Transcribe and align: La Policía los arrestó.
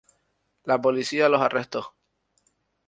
La 0.63 0.81
Policía 0.81 1.29
los 1.29 1.41
arrestó. 1.43 1.93